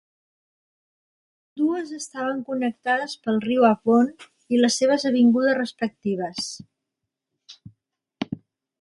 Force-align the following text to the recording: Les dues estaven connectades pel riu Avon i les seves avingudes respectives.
Les 1.41 1.59
dues 1.63 1.91
estaven 1.97 2.39
connectades 2.47 3.15
pel 3.27 3.39
riu 3.45 3.69
Avon 3.69 4.11
i 4.57 4.65
les 4.65 4.81
seves 4.83 5.09
avingudes 5.13 5.61
respectives. 5.63 6.53